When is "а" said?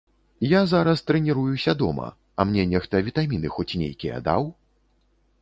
2.39-2.47